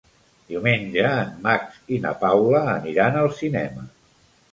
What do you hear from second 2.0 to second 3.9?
na Paula aniran al cinema.